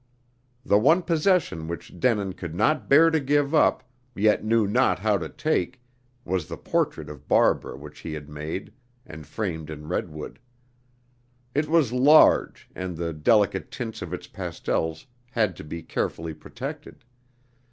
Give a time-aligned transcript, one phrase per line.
[0.65, 3.83] The one possession which Denin could not bear to give up,
[4.15, 5.79] yet knew not how to take,
[6.25, 8.73] was the portrait of Barbara which he had made,
[9.05, 10.39] and framed in redwood.
[11.53, 17.05] It was large, and the delicate tints of its pastels had to be carefully protected.